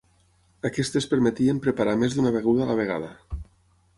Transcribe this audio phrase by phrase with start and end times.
[0.69, 3.13] Aquestes permetien preparar més d'una beguda a la vegada.